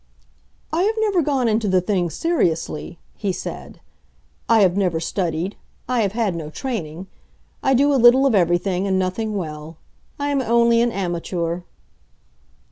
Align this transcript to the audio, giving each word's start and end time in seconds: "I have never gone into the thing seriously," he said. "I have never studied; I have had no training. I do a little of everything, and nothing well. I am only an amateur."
"I 0.73 0.81
have 0.81 0.95
never 0.97 1.21
gone 1.21 1.47
into 1.47 1.67
the 1.67 1.79
thing 1.79 2.09
seriously," 2.09 2.97
he 3.15 3.31
said. 3.31 3.79
"I 4.49 4.61
have 4.61 4.75
never 4.75 4.99
studied; 4.99 5.55
I 5.87 6.01
have 6.01 6.13
had 6.13 6.33
no 6.35 6.49
training. 6.49 7.05
I 7.61 7.75
do 7.75 7.93
a 7.93 8.01
little 8.01 8.25
of 8.25 8.33
everything, 8.33 8.87
and 8.87 8.97
nothing 8.97 9.35
well. 9.35 9.77
I 10.17 10.29
am 10.29 10.41
only 10.41 10.81
an 10.81 10.91
amateur." 10.91 11.61